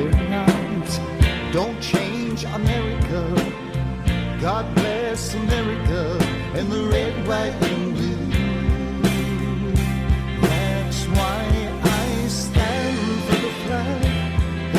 [0.00, 0.92] Vietnams
[1.52, 3.22] don't change America.
[4.40, 6.16] God bless America
[6.54, 8.26] and the red, white, and blue.
[10.40, 11.40] That's why
[11.82, 14.04] I stand for the flag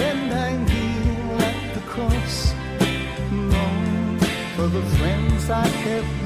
[0.07, 2.53] and I kneel at the cross.
[3.31, 4.25] Lord,
[4.55, 6.20] for the friends I have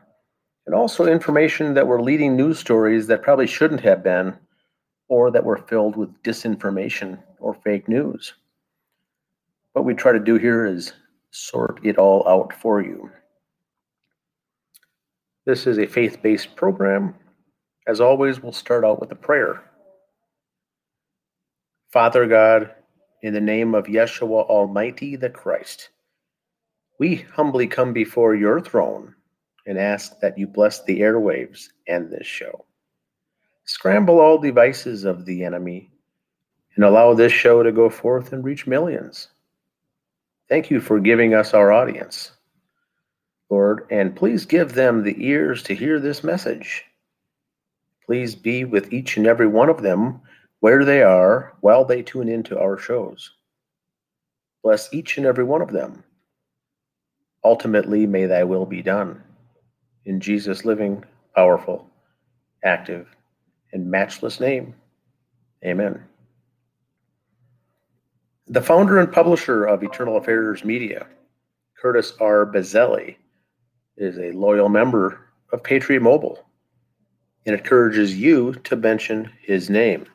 [0.66, 4.36] and also information that were leading news stories that probably shouldn't have been
[5.08, 8.34] or that were filled with disinformation or fake news.
[9.72, 10.92] What we try to do here is
[11.30, 13.10] sort it all out for you.
[15.46, 17.14] This is a faith based program.
[17.86, 19.62] As always, we'll start out with a prayer.
[21.90, 22.74] Father God,
[23.22, 25.88] in the name of Yeshua Almighty the Christ,
[26.98, 29.14] we humbly come before your throne
[29.66, 32.64] and ask that you bless the airwaves and this show.
[33.68, 35.90] Scramble all devices of the enemy
[36.74, 39.28] and allow this show to go forth and reach millions.
[40.48, 42.32] Thank you for giving us our audience,
[43.50, 46.82] Lord, and please give them the ears to hear this message.
[48.06, 50.22] Please be with each and every one of them
[50.60, 53.32] where they are while they tune into our shows.
[54.62, 56.02] Bless each and every one of them.
[57.44, 59.22] Ultimately, may thy will be done.
[60.06, 61.86] In Jesus' living, powerful,
[62.64, 63.14] active,
[63.72, 64.74] and matchless name.
[65.64, 66.02] Amen.
[68.46, 71.06] The founder and publisher of Eternal Affairs Media,
[71.80, 72.46] Curtis R.
[72.46, 73.16] Bizzelli,
[73.96, 75.20] is a loyal member
[75.52, 76.44] of Patriot Mobile
[77.46, 80.06] and encourages you to mention his name.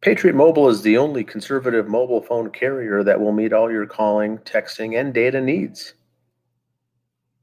[0.00, 4.38] Patriot Mobile is the only conservative mobile phone carrier that will meet all your calling,
[4.38, 5.94] texting, and data needs.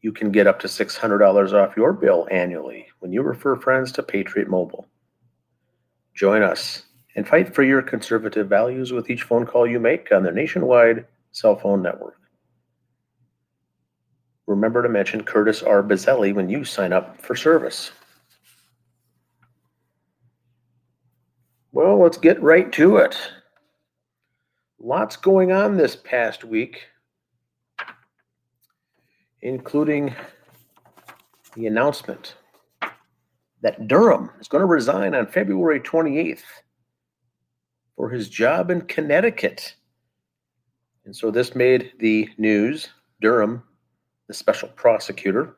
[0.02, 4.04] You can get up to $600 off your bill annually when you refer friends to
[4.04, 4.88] Patriot Mobile.
[6.14, 6.84] Join us
[7.16, 11.06] and fight for your conservative values with each phone call you make on their nationwide
[11.32, 12.20] cell phone network.
[14.48, 15.84] Remember to mention Curtis R.
[15.84, 17.92] Bizzelli when you sign up for service.
[21.72, 23.16] Well, let's get right to it.
[24.80, 26.88] Lots going on this past week,
[29.42, 30.16] including
[31.56, 32.36] the announcement
[33.62, 36.44] that Durham is going to resign on February 28th
[37.96, 39.76] for his job in Connecticut.
[41.06, 42.90] And so this made the news.
[43.22, 43.64] Durham,
[44.28, 45.58] the special prosecutor,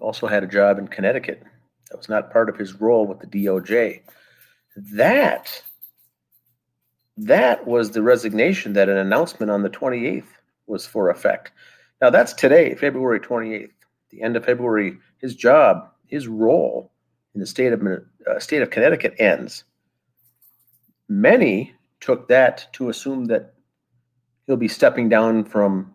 [0.00, 1.42] also had a job in Connecticut.
[1.90, 4.02] That was not part of his role with the DOJ.
[4.76, 5.62] That
[7.16, 10.24] that was the resignation that an announcement on the 28th
[10.66, 11.52] was for effect.
[12.02, 13.70] Now that's today, February 28th,
[14.10, 14.98] the end of February.
[15.18, 16.90] His job, his role
[17.32, 19.62] in the state of uh, state of Connecticut ends.
[21.08, 23.54] Many took that to assume that
[24.46, 25.94] he'll be stepping down from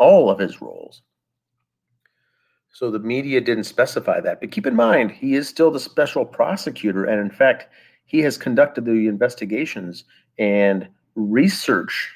[0.00, 1.02] all of his roles.
[2.70, 4.40] So the media didn't specify that.
[4.40, 7.04] But keep in mind, he is still the special prosecutor.
[7.04, 7.68] And in fact,
[8.06, 10.02] he has conducted the investigations
[10.36, 12.10] and research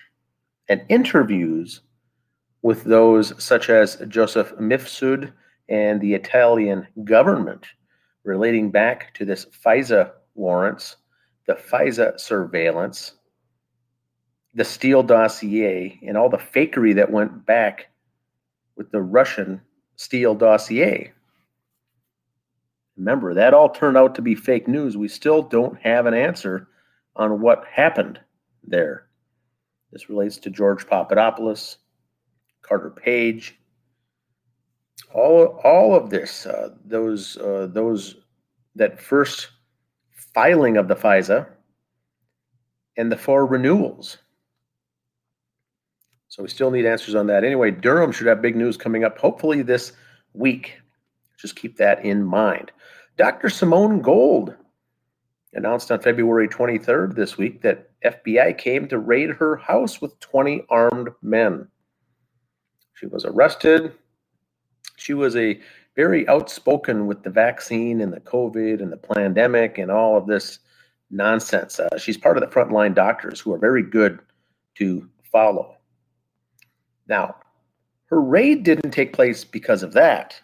[0.68, 1.82] and interviews
[2.66, 5.32] with those such as Joseph Mifsud
[5.68, 7.64] and the Italian government
[8.24, 10.96] relating back to this FISA warrants,
[11.46, 13.12] the FISA surveillance,
[14.56, 17.86] the Steele dossier, and all the fakery that went back
[18.74, 19.60] with the Russian
[19.94, 21.12] Steele dossier.
[22.96, 24.96] Remember, that all turned out to be fake news.
[24.96, 26.66] We still don't have an answer
[27.14, 28.18] on what happened
[28.64, 29.06] there.
[29.92, 31.78] This relates to George Papadopoulos,
[32.66, 33.58] Carter Page,
[35.14, 38.16] all all of this, uh, those uh, those
[38.74, 39.48] that first
[40.34, 41.46] filing of the FISA
[42.96, 44.18] and the four renewals.
[46.28, 47.44] So we still need answers on that.
[47.44, 49.92] Anyway, Durham should have big news coming up, hopefully this
[50.34, 50.78] week.
[51.38, 52.72] Just keep that in mind.
[53.16, 53.48] Dr.
[53.48, 54.54] Simone Gold
[55.54, 60.66] announced on February 23rd this week that FBI came to raid her house with 20
[60.68, 61.66] armed men.
[62.96, 63.92] She was arrested.
[64.96, 65.60] She was a
[65.94, 70.58] very outspoken with the vaccine and the COVID and the pandemic and all of this
[71.10, 71.78] nonsense.
[71.78, 74.18] Uh, she's part of the frontline doctors who are very good
[74.76, 75.76] to follow.
[77.06, 77.36] Now,
[78.06, 80.40] her raid didn't take place because of that.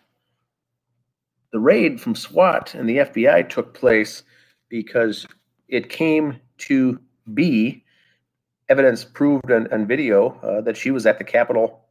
[1.52, 4.22] The raid from SWAT and the FBI took place
[4.68, 5.26] because
[5.68, 7.00] it came to
[7.32, 7.84] be
[8.68, 11.81] evidence proved on, video uh, that she was at the Capitol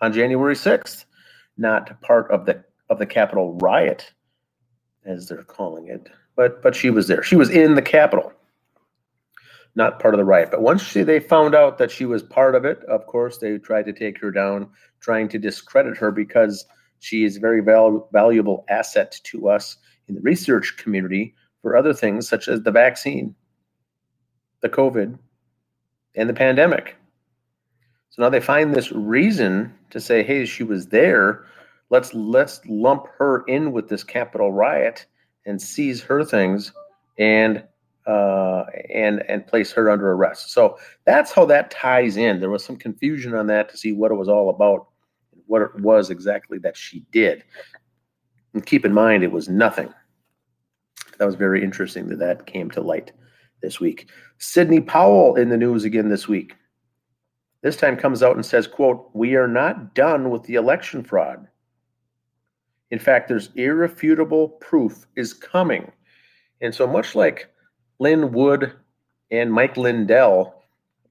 [0.00, 1.04] on January 6th,
[1.56, 4.12] not part of the of the Capitol riot,
[5.04, 6.08] as they're calling it.
[6.36, 7.22] But but she was there.
[7.22, 8.32] She was in the Capitol,
[9.74, 10.50] not part of the riot.
[10.50, 13.58] But once she, they found out that she was part of it, of course, they
[13.58, 14.68] tried to take her down,
[15.00, 16.64] trying to discredit her because
[17.00, 19.76] she is a very val- valuable asset to us
[20.08, 23.34] in the research community for other things such as the vaccine,
[24.60, 25.18] the COVID,
[26.16, 26.96] and the pandemic.
[28.10, 31.46] So now they find this reason to say, hey, she was there.
[31.90, 35.06] Let's let's lump her in with this capital riot
[35.46, 36.72] and seize her things
[37.18, 37.64] and
[38.06, 40.50] uh, and and place her under arrest.
[40.52, 42.40] So that's how that ties in.
[42.40, 44.88] There was some confusion on that to see what it was all about,
[45.46, 47.44] what it was exactly that she did.
[48.54, 49.92] And keep in mind, it was nothing.
[51.18, 53.12] That was very interesting that that came to light
[53.62, 54.08] this week.
[54.38, 56.56] Sidney Powell in the news again this week.
[57.62, 61.46] This time comes out and says, quote, we are not done with the election fraud.
[62.90, 65.92] In fact, there's irrefutable proof is coming.
[66.60, 67.52] And so much like
[67.98, 68.72] Lin Wood
[69.30, 70.62] and Mike Lindell,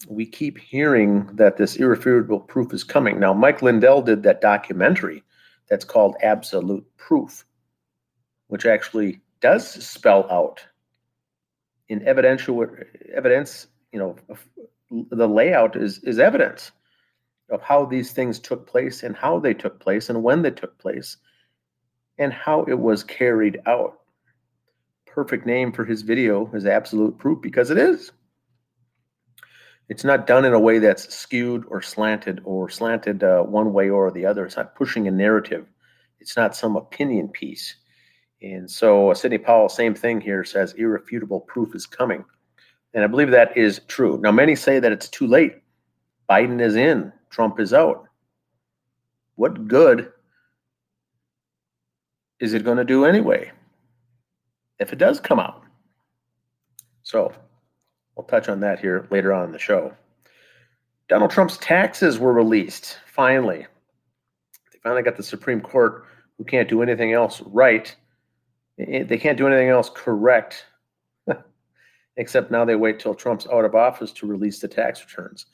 [0.08, 3.20] we keep hearing that this irrefutable proof is coming.
[3.20, 5.24] Now, Mike Lindell did that documentary
[5.70, 7.46] that's called Absolute Proof,
[8.48, 10.66] which actually does spell out
[11.90, 12.66] in evidential
[13.14, 14.16] evidence, you know,
[14.92, 16.72] the layout is is evidence
[17.50, 20.78] of how these things took place and how they took place and when they took
[20.78, 21.18] place
[22.18, 24.00] and how it was carried out.
[25.08, 28.12] Perfect name for his video is absolute proof because it is.
[29.88, 33.90] It's not done in a way that's skewed or slanted or slanted uh, one way
[33.90, 34.46] or the other.
[34.46, 35.66] It's not pushing a narrative.
[36.20, 37.76] It's not some opinion piece.
[38.42, 42.24] And so uh, Sidney Powell, same thing here, says irrefutable proof is coming.
[42.94, 44.20] And I believe that is true.
[44.22, 45.62] Now, many say that it's too late.
[46.30, 48.08] Biden is in, Trump is out.
[49.36, 50.12] What good
[52.40, 53.52] is it going to do anyway
[54.80, 55.64] if it does come out?
[57.04, 57.34] So
[58.16, 59.94] we'll touch on that here later on in the show.
[61.08, 63.66] Donald Trump's taxes were released finally.
[64.72, 66.06] They finally got the Supreme Court,
[66.38, 67.96] who can't do anything else right.
[68.78, 70.66] They can't do anything else correct
[72.20, 75.46] except now they wait till Trump's out of office to release the tax returns.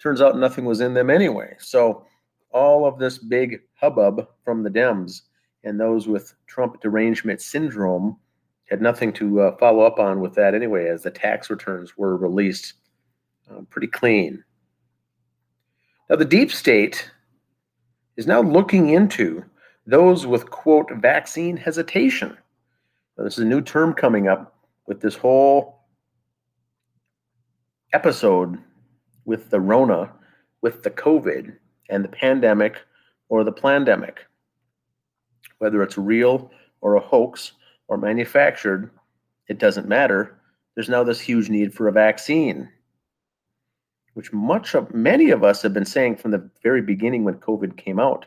[0.00, 1.56] Turns out nothing was in them anyway.
[1.58, 2.06] So
[2.52, 5.22] all of this big hubbub from the Dems
[5.64, 8.16] and those with Trump derangement syndrome
[8.70, 12.16] had nothing to uh, follow up on with that anyway, as the tax returns were
[12.16, 12.74] released
[13.50, 14.42] uh, pretty clean.
[16.08, 17.10] Now, the deep state
[18.16, 19.44] is now looking into
[19.86, 22.36] those with, quote, vaccine hesitation.
[23.18, 25.81] Now, this is a new term coming up with this whole
[27.92, 28.58] episode
[29.24, 30.10] with the Rona,
[30.60, 31.56] with the COVID
[31.90, 32.80] and the pandemic
[33.28, 34.26] or the pandemic,
[35.58, 36.50] whether it's real
[36.80, 37.52] or a hoax
[37.88, 38.90] or manufactured,
[39.48, 40.38] it doesn't matter.
[40.74, 42.68] There's now this huge need for a vaccine,
[44.14, 47.76] which much of many of us have been saying from the very beginning when COVID
[47.76, 48.26] came out,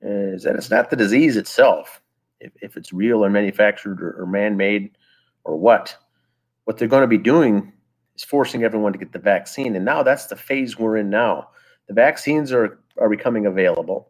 [0.00, 2.00] is that it's not the disease itself,
[2.40, 4.90] if, if it's real or manufactured or, or man-made
[5.44, 5.96] or what.
[6.64, 7.72] What they're going to be doing
[8.22, 9.74] is forcing everyone to get the vaccine.
[9.76, 11.48] And now that's the phase we're in now.
[11.88, 14.08] The vaccines are, are becoming available.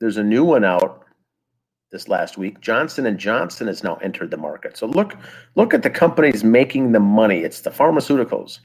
[0.00, 1.04] There's a new one out
[1.92, 2.60] this last week.
[2.60, 4.76] Johnson and Johnson has now entered the market.
[4.76, 5.16] So look
[5.56, 7.40] look at the companies making the money.
[7.40, 8.60] It's the pharmaceuticals.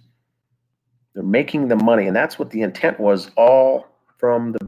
[1.13, 3.87] They're making the money, and that's what the intent was all
[4.17, 4.67] from the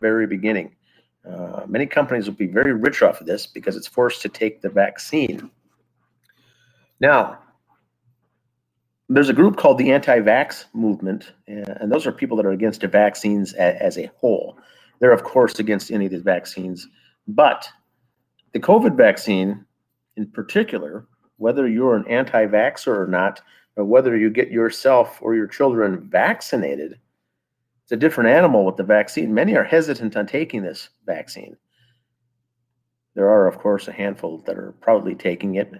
[0.00, 0.74] very beginning.
[1.28, 4.60] Uh, many companies will be very rich off of this because it's forced to take
[4.60, 5.50] the vaccine.
[7.00, 7.38] Now,
[9.08, 13.54] there's a group called the anti-vax movement, and those are people that are against vaccines
[13.54, 14.58] as, a whole.
[15.00, 16.86] They're of course against any of these vaccines,
[17.26, 17.68] but
[18.52, 19.64] the COVID vaccine,
[20.16, 23.40] in particular, whether you're an anti-vaxxer or not,
[23.76, 26.98] or whether you get yourself or your children vaccinated,
[27.84, 29.32] it's a different animal with the vaccine.
[29.32, 31.56] Many are hesitant on taking this vaccine.
[33.14, 35.72] There are, of course, a handful that are proudly taking it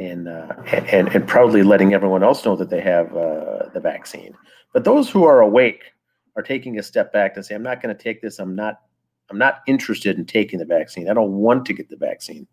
[0.00, 4.34] and, uh, and, and proudly letting everyone else know that they have uh, the vaccine.
[4.72, 5.82] But those who are awake
[6.36, 8.38] are taking a step back to say, I'm not going to take this.
[8.38, 8.80] I'm not,
[9.30, 11.10] I'm not interested in taking the vaccine.
[11.10, 12.46] I don't want to get the vaccine.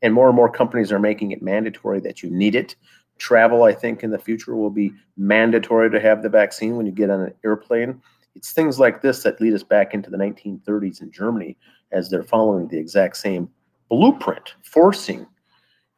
[0.00, 2.74] And more and more companies are making it mandatory that you need it.
[3.18, 6.92] Travel, I think, in the future will be mandatory to have the vaccine when you
[6.92, 8.00] get on an airplane.
[8.34, 11.56] It's things like this that lead us back into the 1930s in Germany
[11.92, 13.48] as they're following the exact same
[13.88, 15.26] blueprint, forcing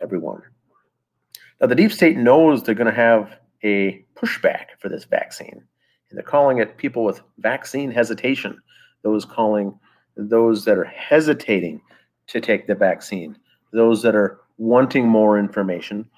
[0.02, 0.42] everyone.
[1.60, 5.64] Now, the deep state knows they're going to have a pushback for this vaccine,
[6.10, 8.60] and they're calling it people with vaccine hesitation,
[9.02, 9.78] those calling
[10.16, 11.80] those that are hesitating
[12.26, 13.36] to take the vaccine,
[13.72, 16.08] those that are wanting more information,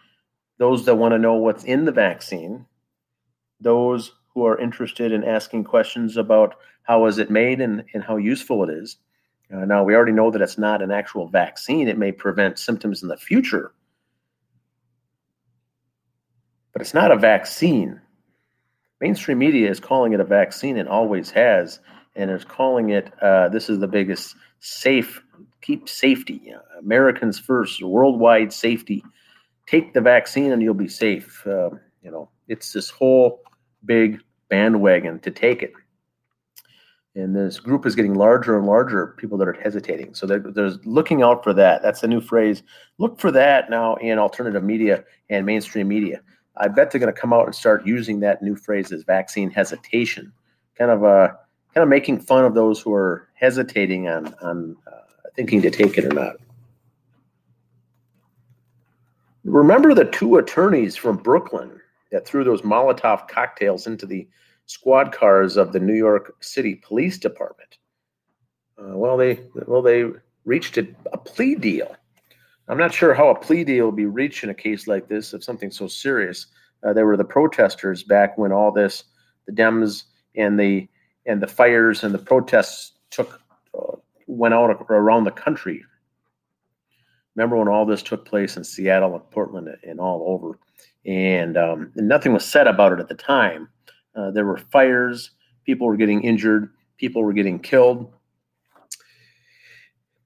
[0.59, 2.65] those that want to know what's in the vaccine,
[3.61, 8.17] those who are interested in asking questions about how is it made and, and how
[8.17, 8.97] useful it is.
[9.53, 11.89] Uh, now, we already know that it's not an actual vaccine.
[11.89, 13.73] It may prevent symptoms in the future,
[16.73, 18.01] but it's not a vaccine.
[19.01, 21.81] Mainstream media is calling it a vaccine and always has,
[22.17, 25.23] and is calling it uh, this is the biggest safe,
[25.63, 29.05] keep safety, Americans first, worldwide safety.
[29.67, 31.47] Take the vaccine and you'll be safe.
[31.47, 31.71] Uh,
[32.03, 33.43] you know, it's this whole
[33.85, 35.73] big bandwagon to take it.
[37.15, 40.15] And this group is getting larger and larger, people that are hesitating.
[40.15, 41.83] So they're looking out for that.
[41.83, 42.63] That's the new phrase.
[42.99, 46.21] Look for that now in alternative media and mainstream media.
[46.59, 49.51] I bet they're going to come out and start using that new phrase as vaccine
[49.51, 50.33] hesitation,
[50.77, 51.29] kind of uh,
[51.75, 55.97] kind of making fun of those who are hesitating on on uh, thinking to take
[55.99, 56.37] it or not.
[59.45, 64.29] Remember the two attorneys from Brooklyn that threw those Molotov cocktails into the
[64.67, 67.79] squad cars of the New York City Police Department.
[68.79, 70.05] Uh, well, they well they
[70.45, 71.97] reached a, a, plea deal.
[72.69, 75.33] I'm not sure how a plea deal will be reached in a case like this
[75.33, 76.47] of something so serious.
[76.83, 79.05] Uh, there were the protesters back when all this,
[79.47, 80.05] the Dems
[80.37, 80.89] and the
[81.27, 83.41] and the fires and the protests took
[83.79, 83.97] uh,
[84.27, 85.85] went out around the country.
[87.35, 90.59] Remember when all this took place in Seattle and Portland and all over,
[91.07, 93.69] and, um, and nothing was said about it at the time.
[94.17, 95.31] Uh, there were fires,
[95.65, 98.13] people were getting injured, people were getting killed.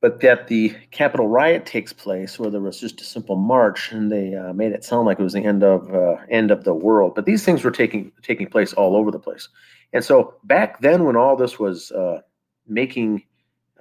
[0.03, 4.13] But that the Capitol riot takes place, where there was just a simple march, and
[4.13, 6.75] they uh, made it sound like it was the end of uh, end of the
[6.75, 7.15] world.
[7.15, 9.49] But these things were taking taking place all over the place,
[9.95, 12.21] and so back then, when all this was uh,
[12.67, 13.23] making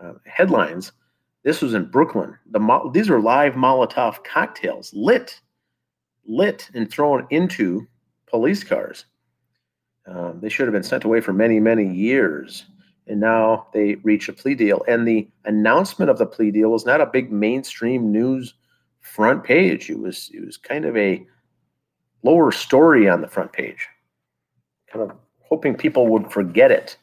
[0.02, 0.92] uh, headlines,
[1.44, 2.38] this was in Brooklyn.
[2.52, 5.42] The these are live Molotov cocktails, lit,
[6.26, 7.88] lit, and thrown into
[8.28, 9.06] police cars.
[10.08, 12.66] Um, they should have been sent away for many, many years.
[13.08, 14.84] And now they reach a plea deal.
[14.88, 18.54] And the announcement of the plea deal was not a big mainstream news
[19.02, 19.90] front page.
[19.90, 21.26] It was it was kind of a
[22.24, 23.88] lower story on the front page,
[24.92, 26.98] kind of hoping people would forget it.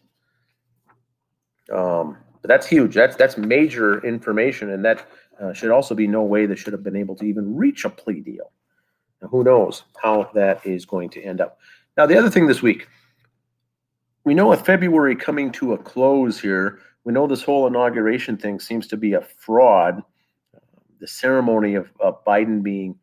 [1.73, 2.95] Um, but that's huge.
[2.95, 5.07] That's that's major information, and that
[5.41, 7.91] uh, should also be no way they should have been able to even reach a
[7.91, 8.53] plea deal.
[9.21, 11.59] Now, who knows how that is going to end up?
[11.97, 12.89] Now, the other thing this week,
[14.29, 18.61] we know with February coming to a close here, we know this whole inauguration thing
[18.61, 20.03] seems to be a fraud.
[21.01, 22.99] The ceremony of, of Biden being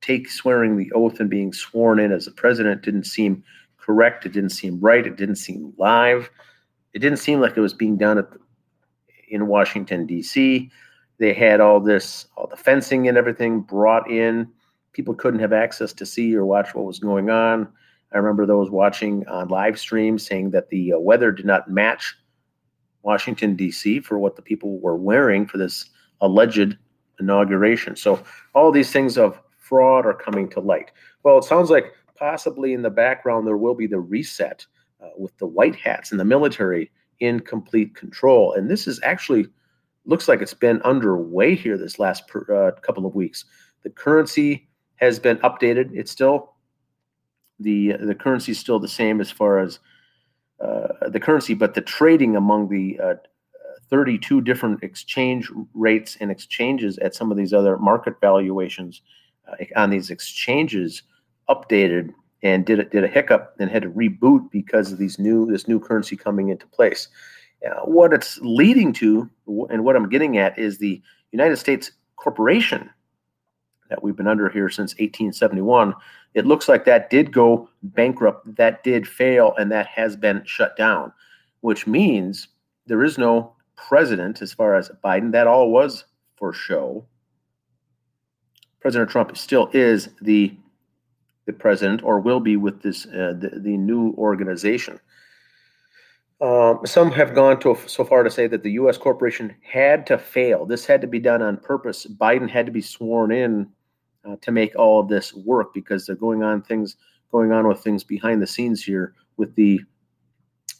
[0.00, 3.44] take swearing the oath and being sworn in as the president didn't seem
[3.76, 4.24] correct.
[4.24, 5.06] It didn't seem right.
[5.06, 6.30] It didn't seem live.
[6.94, 8.38] It didn't seem like it was being done at the,
[9.28, 10.70] in Washington D.C.
[11.18, 14.48] They had all this, all the fencing and everything brought in.
[14.94, 17.68] People couldn't have access to see or watch what was going on.
[18.14, 22.16] I remember those watching on live stream saying that the uh, weather did not match
[23.02, 24.00] Washington, D.C.
[24.00, 25.90] for what the people were wearing for this
[26.20, 26.76] alleged
[27.18, 27.96] inauguration.
[27.96, 28.22] So
[28.54, 30.90] all these things of fraud are coming to light.
[31.22, 34.64] Well, it sounds like possibly in the background there will be the reset
[35.02, 36.90] uh, with the white hats and the military
[37.20, 38.52] in complete control.
[38.52, 39.46] And this is actually
[40.04, 43.44] looks like it's been underway here this last per, uh, couple of weeks.
[43.82, 45.90] The currency has been updated.
[45.92, 46.54] It's still
[47.60, 49.78] the the currency is still the same as far as
[50.60, 53.14] uh, the currency, but the trading among the uh,
[53.90, 59.02] 32 different exchange rates and exchanges at some of these other market valuations
[59.48, 61.02] uh, on these exchanges
[61.50, 62.10] updated
[62.42, 65.68] and did a, did a hiccup and had to reboot because of these new this
[65.68, 67.08] new currency coming into place.
[67.66, 69.28] Uh, what it's leading to,
[69.70, 72.90] and what I'm getting at, is the United States corporation
[73.92, 75.94] that we've been under here since 1871.
[76.32, 80.78] It looks like that did go bankrupt, that did fail, and that has been shut
[80.78, 81.12] down,
[81.60, 82.48] which means
[82.86, 85.30] there is no president as far as Biden.
[85.32, 86.06] That all was
[86.36, 87.04] for show.
[88.80, 90.56] President Trump still is the
[91.44, 94.98] the president, or will be with this uh, the, the new organization.
[96.40, 98.96] Um, some have gone to so far to say that the U.S.
[98.96, 100.64] corporation had to fail.
[100.64, 102.06] This had to be done on purpose.
[102.06, 103.68] Biden had to be sworn in
[104.24, 106.96] uh, to make all of this work because they're going on things
[107.30, 109.80] going on with things behind the scenes here with the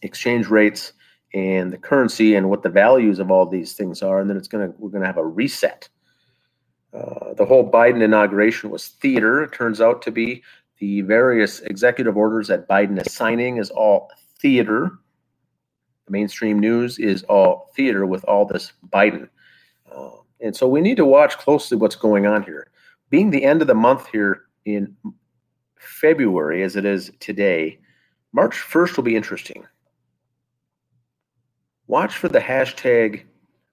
[0.02, 0.92] exchange rates
[1.34, 4.48] and the currency and what the values of all these things are, and then it's
[4.48, 5.88] gonna we're gonna have a reset.
[6.92, 9.42] Uh, the whole Biden inauguration was theater.
[9.42, 10.42] It turns out to be
[10.78, 14.90] the various executive orders that Biden is signing is all theater.
[16.06, 19.28] The mainstream news is all theater with all this Biden.
[19.90, 22.68] Uh, and so we need to watch closely what's going on here.
[23.12, 24.96] Being the end of the month here in
[25.78, 27.78] February, as it is today,
[28.32, 29.66] March 1st will be interesting.
[31.88, 33.24] Watch for the hashtag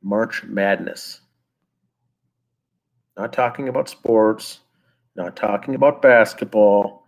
[0.04, 1.22] March Madness.
[3.16, 4.60] Not talking about sports,
[5.16, 7.06] not talking about basketball,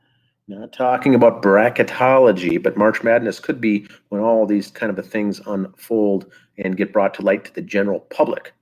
[0.47, 5.41] not talking about bracketology, but March Madness could be when all these kind of things
[5.47, 8.53] unfold and get brought to light to the general public.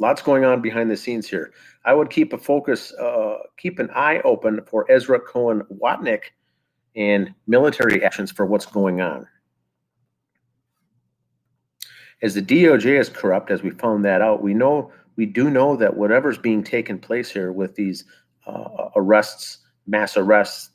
[0.00, 1.52] Lots going on behind the scenes here.
[1.84, 6.22] I would keep a focus, uh, keep an eye open for Ezra Cohen Watnick
[6.96, 9.26] and military actions for what's going on.
[12.22, 15.76] As the DOJ is corrupt, as we found that out, we know we do know
[15.76, 18.04] that whatever's being taken place here with these
[18.46, 20.70] uh, arrests, mass arrests,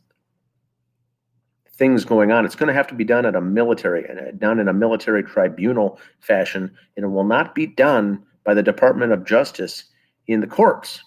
[1.73, 4.59] things going on, it's going to have to be done at a military uh, done
[4.59, 9.25] in a military tribunal fashion, and it will not be done by the Department of
[9.25, 9.85] Justice
[10.27, 11.01] in the courts.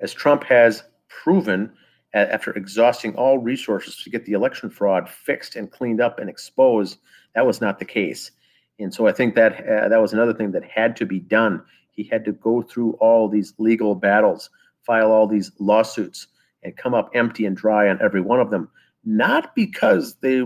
[0.00, 1.72] As Trump has proven
[2.14, 6.98] after exhausting all resources to get the election fraud fixed and cleaned up and exposed,
[7.34, 8.30] that was not the case.
[8.78, 11.62] And so I think that uh, that was another thing that had to be done.
[11.90, 14.50] He had to go through all these legal battles,
[14.84, 16.26] file all these lawsuits,
[16.62, 18.68] and come up empty and dry on every one of them.
[19.04, 20.42] Not because they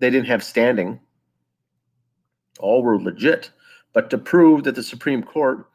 [0.00, 0.98] they didn't have standing,
[2.58, 3.50] all were legit,
[3.94, 5.66] but to prove that the Supreme Court,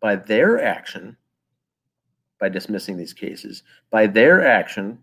[0.00, 1.16] by their action,
[2.40, 4.98] by dismissing these cases, by their action,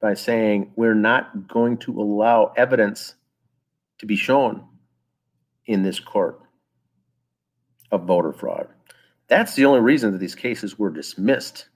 [0.00, 3.14] by saying we're not going to allow evidence
[3.98, 4.64] to be shown
[5.66, 6.40] in this court
[7.90, 8.68] of voter fraud.
[9.28, 11.68] That's the only reason that these cases were dismissed.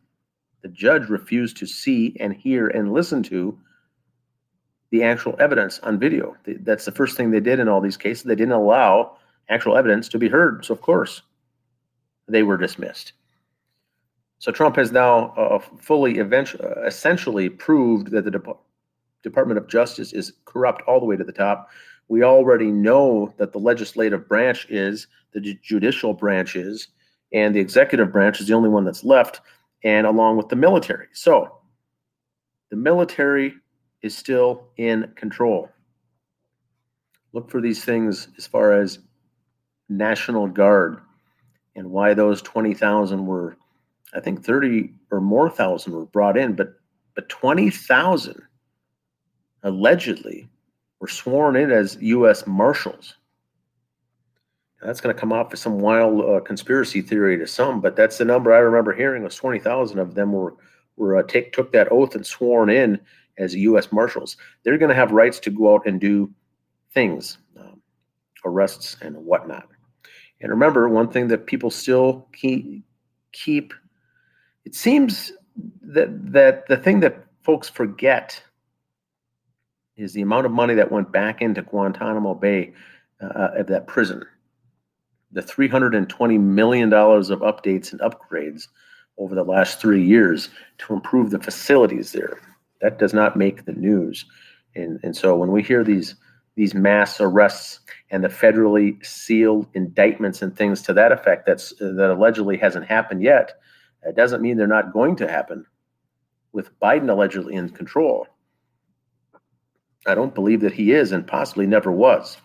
[0.62, 3.58] The judge refused to see and hear and listen to
[4.90, 6.36] the actual evidence on video.
[6.46, 8.24] That's the first thing they did in all these cases.
[8.24, 9.16] They didn't allow
[9.50, 10.64] actual evidence to be heard.
[10.64, 11.22] So, of course,
[12.28, 13.12] they were dismissed.
[14.38, 16.26] So, Trump has now uh, fully, uh,
[16.86, 18.60] essentially proved that the Dep-
[19.22, 21.68] Department of Justice is corrupt all the way to the top.
[22.08, 26.88] We already know that the legislative branch is, the judicial branch is,
[27.32, 29.42] and the executive branch is the only one that's left,
[29.84, 31.06] and along with the military.
[31.12, 31.58] So,
[32.70, 33.54] the military
[34.02, 35.68] is still in control.
[37.32, 38.98] Look for these things as far as
[39.90, 41.00] National Guard
[41.76, 43.56] and why those 20,000 were,
[44.14, 46.74] I think 30 or more thousand were brought in, but
[47.14, 48.40] but 20,000
[49.62, 50.48] allegedly
[51.00, 52.46] were sworn in as U.S.
[52.46, 53.16] Marshals.
[54.80, 57.96] Now, that's going to come off as some wild uh, conspiracy theory to some, but
[57.96, 60.54] that's the number I remember hearing was 20,000 of them were
[60.96, 63.00] were uh, take took that oath and sworn in
[63.38, 63.90] as U.S.
[63.90, 64.36] Marshals.
[64.62, 66.32] They're going to have rights to go out and do
[66.92, 67.80] things, um,
[68.44, 69.68] arrests and whatnot.
[70.40, 72.82] And remember, one thing that people still keep,
[73.32, 73.74] keep
[74.64, 75.32] it seems
[75.82, 78.42] that that the thing that folks forget
[79.96, 82.72] is the amount of money that went back into Guantanamo Bay
[83.20, 84.24] uh, of that prison.
[85.32, 88.68] The $320 million of updates and upgrades
[89.18, 90.48] over the last three years
[90.78, 92.40] to improve the facilities there.
[92.80, 94.24] That does not make the news.
[94.74, 96.14] And, and so when we hear these
[96.60, 102.10] these mass arrests and the federally sealed indictments and things to that effect that's that
[102.10, 103.54] allegedly hasn't happened yet
[104.04, 105.64] it doesn't mean they're not going to happen
[106.52, 108.26] with biden allegedly in control.
[110.06, 112.36] I don't believe that he is and possibly never was.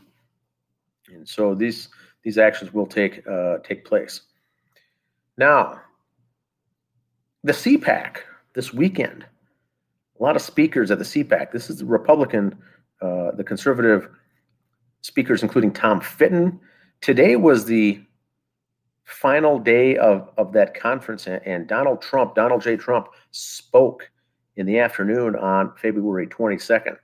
[1.08, 1.90] And so these
[2.24, 4.22] these actions will take uh, take place.
[5.38, 5.82] Now
[7.44, 8.18] the CPAC
[8.54, 9.26] this weekend
[10.18, 12.56] a lot of speakers at the CPAC this is the republican
[13.02, 14.10] uh, the conservative
[15.02, 16.60] speakers, including Tom Fitton.
[17.02, 18.02] Today was the
[19.06, 22.76] final day of, of that conference, and Donald Trump, Donald J.
[22.76, 24.10] Trump, spoke
[24.56, 26.98] in the afternoon on February 22nd.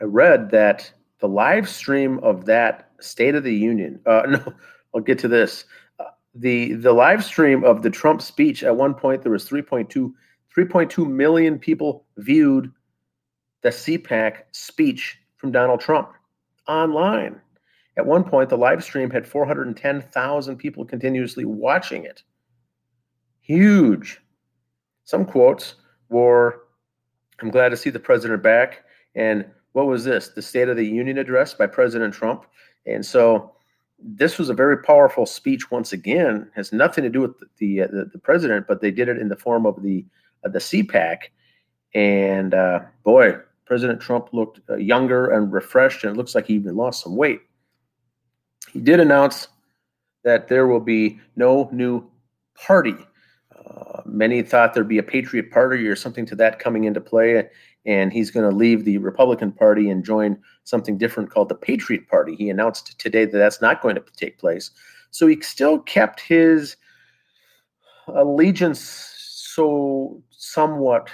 [0.00, 0.90] I read that
[1.20, 4.54] the live stream of that State of the Union, uh, no,
[4.94, 5.64] I'll get to this.
[5.98, 10.12] Uh, the the live stream of the Trump speech at one point there was 3.2
[10.56, 12.72] 3.2 million people viewed
[13.66, 16.12] the CPAC speech from Donald Trump
[16.68, 17.40] online.
[17.96, 22.22] At one point, the live stream had 410,000 people continuously watching it.
[23.40, 24.20] Huge.
[25.02, 25.74] Some quotes
[26.10, 26.62] were
[27.42, 28.84] I'm glad to see the president back.
[29.16, 30.28] And what was this?
[30.28, 32.46] The State of the Union address by President Trump.
[32.86, 33.52] And so
[33.98, 36.42] this was a very powerful speech once again.
[36.42, 39.28] It Has nothing to do with the the, the president, but they did it in
[39.28, 40.06] the form of the
[40.44, 41.16] uh, the CPAC.
[41.94, 46.54] And uh, boy, President Trump looked uh, younger and refreshed, and it looks like he
[46.54, 47.40] even lost some weight.
[48.72, 49.48] He did announce
[50.24, 52.08] that there will be no new
[52.54, 52.96] party.
[53.66, 57.48] Uh, many thought there'd be a Patriot Party or something to that coming into play,
[57.84, 62.08] and he's going to leave the Republican Party and join something different called the Patriot
[62.08, 62.34] Party.
[62.36, 64.70] He announced today that that's not going to take place.
[65.10, 66.76] So he still kept his
[68.08, 68.80] allegiance
[69.56, 71.10] so somewhat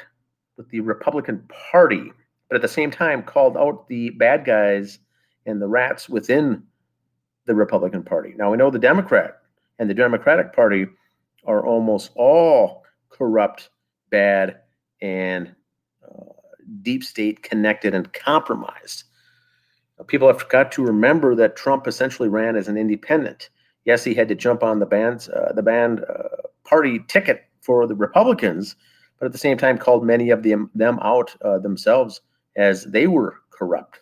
[0.57, 2.13] with the Republican Party,
[2.53, 4.99] but at the same time called out the bad guys
[5.47, 6.63] and the rats within
[7.47, 8.35] the Republican Party.
[8.37, 9.39] Now we know the Democrat
[9.79, 10.85] and the Democratic Party
[11.47, 13.71] are almost all corrupt,
[14.11, 14.59] bad,
[15.01, 15.55] and
[16.07, 16.25] uh,
[16.83, 19.05] deep state connected and compromised.
[20.07, 23.49] people have got to remember that Trump essentially ran as an independent.
[23.87, 26.29] Yes, he had to jump on the band's uh, the band uh,
[26.65, 28.77] party ticket for the Republicans,
[29.19, 32.21] but at the same time called many of them them out uh, themselves
[32.57, 34.01] as they were corrupt.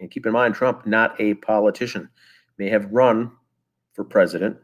[0.00, 2.08] And keep in mind, Trump, not a politician,
[2.58, 3.30] may have run
[3.94, 4.56] for president,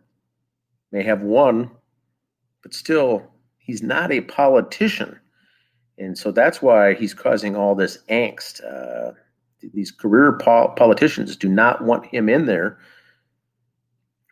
[0.91, 1.71] may have won,
[2.63, 5.19] but still, he's not a politician.
[5.99, 8.65] And so that's why he's causing all this angst.
[8.65, 9.13] Uh,
[9.75, 12.79] these career pol- politicians do not want him in there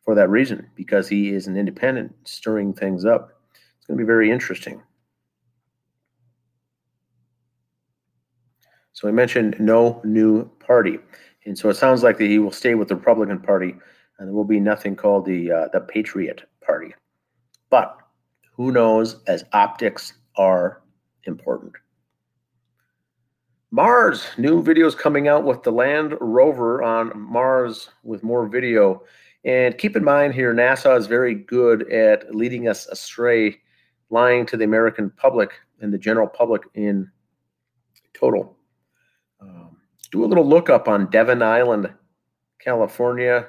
[0.05, 3.41] for that reason, because he is an independent, stirring things up.
[3.77, 4.81] It's going to be very interesting.
[8.97, 10.99] So he mentioned no new party,
[11.45, 13.77] and so it sounds like that he will stay with the Republican Party,
[14.19, 16.95] and there will be nothing called the uh, the Patriot Party.
[17.69, 17.95] But
[18.55, 19.23] who knows?
[19.27, 20.81] As optics are
[21.25, 21.75] important.
[23.71, 29.03] Mars, new videos coming out with the Land Rover on Mars with more video.
[29.45, 33.59] And keep in mind here, NASA is very good at leading us astray,
[34.09, 35.51] lying to the American public
[35.83, 37.11] and the general public in
[38.15, 38.56] total
[40.11, 41.92] do a little lookup on Devon Island,
[42.59, 43.46] California,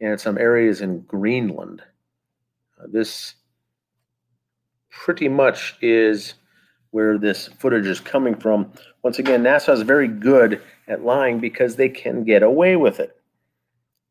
[0.00, 1.82] and some areas in Greenland.
[2.80, 3.34] Uh, this
[4.90, 6.34] pretty much is
[6.90, 8.72] where this footage is coming from.
[9.02, 13.16] Once again, NASA is very good at lying because they can get away with it.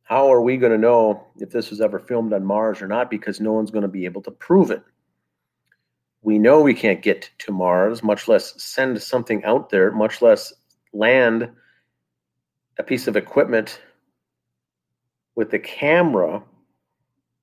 [0.03, 3.09] How are we going to know if this was ever filmed on Mars or not?
[3.09, 4.83] Because no one's going to be able to prove it.
[6.21, 10.53] We know we can't get to Mars, much less send something out there, much less
[10.95, 11.49] land
[12.77, 13.81] a piece of equipment
[15.36, 16.41] with the camera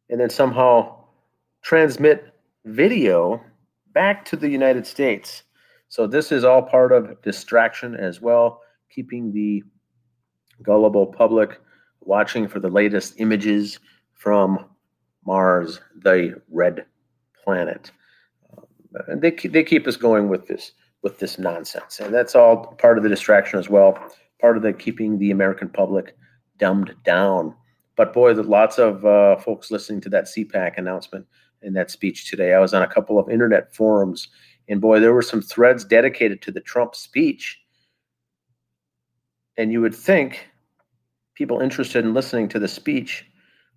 [0.08, 1.04] and then somehow
[1.62, 2.34] transmit
[2.64, 3.42] video
[3.92, 5.42] back to the United States.
[5.88, 8.60] So this is all part of distraction as well,
[8.90, 9.62] keeping the
[10.62, 11.60] gullible public
[12.00, 13.78] watching for the latest images
[14.14, 14.64] from
[15.26, 16.86] Mars, the red
[17.44, 17.90] planet.
[19.08, 22.96] And they they keep us going with this with this nonsense, and that's all part
[22.96, 23.98] of the distraction as well
[24.42, 26.14] part of the keeping the American public
[26.58, 27.54] dumbed down.
[27.96, 31.26] But boy, there's lots of uh, folks listening to that CPAC announcement
[31.62, 32.52] in that speech today.
[32.52, 34.28] I was on a couple of internet forums,
[34.68, 37.58] and boy, there were some threads dedicated to the Trump speech.
[39.56, 40.48] And you would think
[41.34, 43.24] people interested in listening to the speech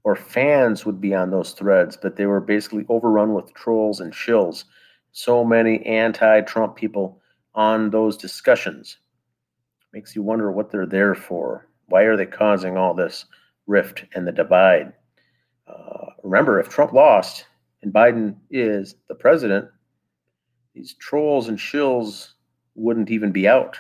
[0.03, 4.13] or fans would be on those threads, but they were basically overrun with trolls and
[4.13, 4.63] shills.
[5.17, 7.21] So many anti Trump people
[7.53, 8.97] on those discussions
[9.93, 11.69] makes you wonder what they're there for.
[11.85, 13.23] Why are they causing all this
[13.65, 14.91] rift and the divide?
[15.67, 17.45] Uh, remember, if Trump lost
[17.81, 19.69] and Biden is the president,
[20.73, 22.31] these trolls and shills
[22.75, 23.77] wouldn't even be out.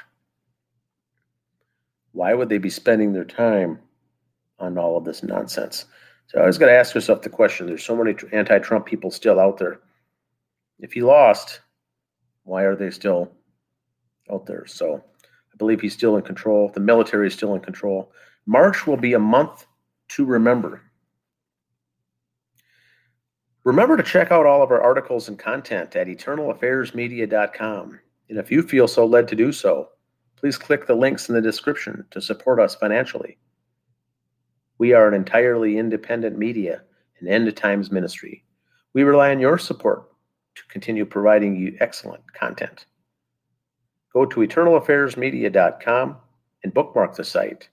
[2.13, 3.79] Why would they be spending their time
[4.57, 5.83] on all of this nonsense?
[6.27, 9.11] So I was going to ask yourself the question there's so many anti Trump people
[9.11, 9.81] still out there.
[10.79, 11.61] If he lost,
[12.43, 13.31] why are they still
[14.31, 14.65] out there?
[14.67, 16.71] So I believe he's still in control.
[16.73, 18.11] The military is still in control.
[18.45, 19.65] March will be a month
[20.09, 20.81] to remember.
[23.63, 27.99] Remember to check out all of our articles and content at eternalaffairsmedia.com.
[28.29, 29.89] And if you feel so led to do so,
[30.35, 33.37] please click the links in the description to support us financially.
[34.77, 36.83] We are an entirely independent media
[37.19, 38.43] and end times ministry.
[38.93, 40.11] We rely on your support
[40.55, 42.85] to continue providing you excellent content.
[44.13, 46.17] Go to eternalaffairsmedia.com
[46.63, 47.69] and bookmark the site,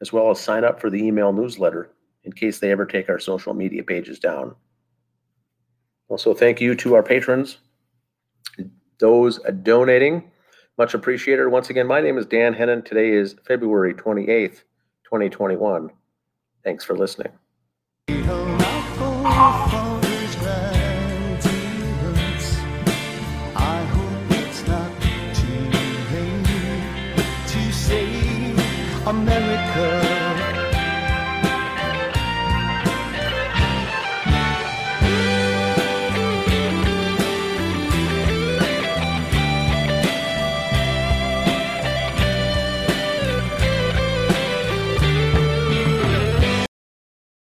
[0.00, 1.92] as well as sign up for the email newsletter
[2.24, 4.54] in case they ever take our social media pages down.
[6.08, 7.58] Also, thank you to our patrons,
[8.98, 10.30] those donating.
[10.76, 11.46] Much appreciated.
[11.46, 12.84] Once again, my name is Dan Hennon.
[12.84, 14.62] Today is February 28th,
[15.04, 15.90] 2021.
[16.64, 17.32] Thanks for listening.
[29.06, 29.43] America.